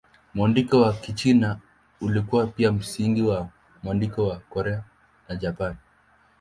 Mwandiko 0.33 0.81
wa 0.81 0.93
Kichina 0.93 1.59
ulikuwa 2.01 2.47
pia 2.47 2.71
msingi 2.71 3.21
wa 3.21 3.49
mwandiko 3.83 4.27
wa 4.27 4.39
Korea 4.39 4.83
na 5.29 5.35
Japani. 5.35 5.77